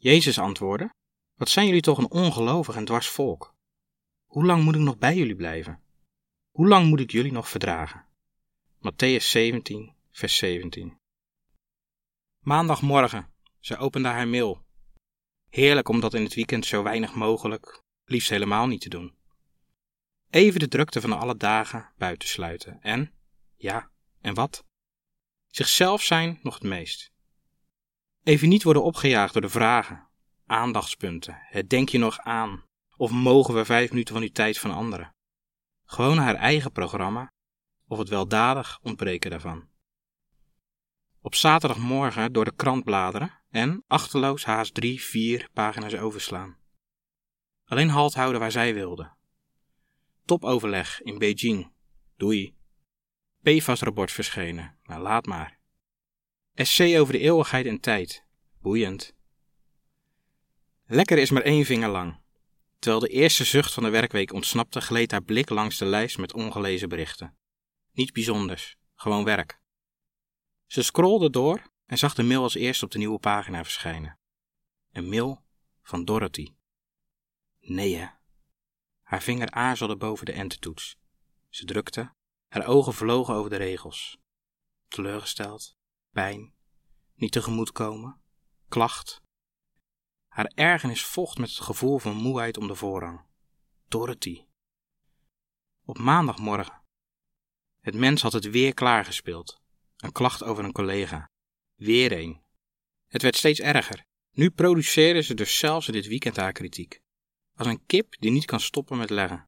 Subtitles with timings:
[0.00, 0.94] Jezus antwoordde:
[1.34, 3.54] Wat zijn jullie toch een ongelovig en dwars volk?
[4.26, 5.82] Hoe lang moet ik nog bij jullie blijven?
[6.50, 8.06] Hoe lang moet ik jullie nog verdragen?
[8.78, 10.98] Matthäus 17, vers 17.
[12.44, 14.64] Maandagmorgen, ze opende haar mail.
[15.48, 19.16] Heerlijk om dat in het weekend zo weinig mogelijk, liefst helemaal niet te doen.
[20.30, 23.12] Even de drukte van alle dagen buiten sluiten en,
[23.56, 23.90] ja,
[24.20, 24.64] en wat?
[25.46, 27.12] Zichzelf zijn nog het meest.
[28.28, 30.08] Even niet worden opgejaagd door de vragen,
[30.46, 32.64] aandachtspunten, het denk je nog aan,
[32.96, 35.14] of mogen we vijf minuten van uw tijd van anderen.
[35.84, 37.32] Gewoon haar eigen programma,
[37.86, 39.68] of het weldadig ontbreken daarvan.
[41.20, 46.56] Op zaterdagmorgen door de krant bladeren en achterloos haast drie, vier pagina's overslaan.
[47.64, 49.16] Alleen halt houden waar zij wilde.
[50.24, 51.72] Topoverleg in Beijing.
[52.16, 52.56] Doei.
[53.42, 54.78] PFAS-rapport verschenen.
[54.82, 55.57] Nou, laat maar.
[56.58, 58.24] Essay over de eeuwigheid en tijd.
[58.60, 59.14] Boeiend.
[60.86, 62.20] Lekker is maar één vinger lang.
[62.78, 66.32] Terwijl de eerste zucht van de werkweek ontsnapte, gleed haar blik langs de lijst met
[66.32, 67.36] ongelezen berichten.
[67.92, 69.60] Niets bijzonders, gewoon werk.
[70.66, 74.18] Ze scrolde door en zag de mail als eerste op de nieuwe pagina verschijnen.
[74.92, 75.44] Een mail
[75.82, 76.54] van Dorothy.
[77.60, 78.06] Nee hè.
[79.02, 80.98] Haar vinger aarzelde boven de entertoets.
[81.48, 82.14] Ze drukte,
[82.48, 84.18] haar ogen vlogen over de regels.
[84.88, 85.77] Teleurgesteld,
[86.18, 86.54] pijn,
[87.14, 88.20] niet tegemoetkomen,
[88.68, 89.22] klacht.
[90.28, 93.26] Haar ergernis vocht met het gevoel van moeheid om de voorrang.
[93.88, 94.44] Dorothy.
[95.84, 96.82] Op maandagmorgen.
[97.80, 99.60] Het mens had het weer klaargespeeld.
[99.96, 101.30] Een klacht over een collega.
[101.74, 102.42] Weer een.
[103.06, 104.04] Het werd steeds erger.
[104.30, 107.00] Nu produceerde ze dus zelfs in dit weekend haar kritiek.
[107.54, 109.44] Als een kip die niet kan stoppen met leggen.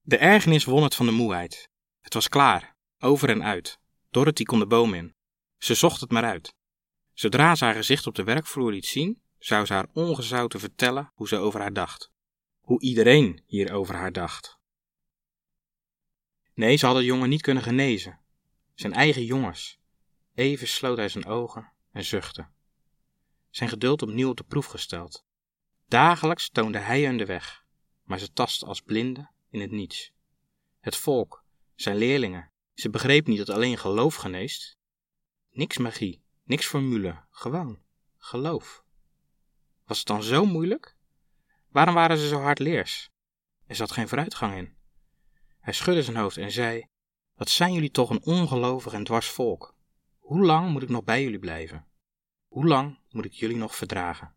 [0.00, 1.68] De ergernis won het van de moeheid.
[2.00, 3.78] Het was klaar, over en uit.
[4.10, 5.14] Dorothy kon de boom in.
[5.58, 6.54] Ze zocht het maar uit.
[7.12, 11.28] Zodra ze haar gezicht op de werkvloer liet zien, zou ze haar ongezouten vertellen hoe
[11.28, 12.10] ze over haar dacht.
[12.60, 14.58] Hoe iedereen hier over haar dacht.
[16.54, 18.20] Nee, ze hadden de jongen niet kunnen genezen.
[18.74, 19.78] Zijn eigen jongens.
[20.34, 22.48] Even sloot hij zijn ogen en zuchtte.
[23.50, 25.24] Zijn geduld opnieuw op de proef gesteld.
[25.86, 27.64] Dagelijks toonde hij hun de weg,
[28.02, 30.12] maar ze tastten als blinden in het niets.
[30.80, 31.44] Het volk,
[31.74, 34.78] zijn leerlingen, ze begreep niet dat alleen geloof geneest.
[35.50, 37.82] Niks magie, niks formule, gewoon
[38.16, 38.84] geloof.
[39.84, 40.96] Was het dan zo moeilijk?
[41.68, 43.10] Waarom waren ze zo hardleers?
[43.66, 44.76] Er zat geen vooruitgang in.
[45.60, 46.86] Hij schudde zijn hoofd en zei:
[47.34, 49.74] Wat zijn jullie toch een ongelovig en dwars volk?
[50.18, 51.86] Hoe lang moet ik nog bij jullie blijven?
[52.46, 54.34] Hoe lang moet ik jullie nog verdragen?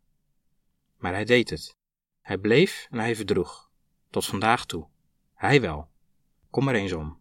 [0.97, 1.75] Maar hij deed het.
[2.21, 3.71] Hij bleef en hij verdroeg.
[4.09, 4.87] Tot vandaag toe.
[5.33, 5.89] Hij wel.
[6.49, 7.20] Kom er eens om.